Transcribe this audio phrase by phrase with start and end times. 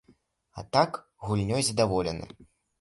[0.61, 0.97] А так
[1.27, 2.27] гульнёй задаволены.